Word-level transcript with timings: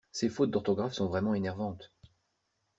Ces 0.11 0.29
fautes 0.29 0.49
d’orthographe 0.49 0.93
sont 0.93 1.05
vraiment 1.05 1.35
énervantes. 1.35 1.93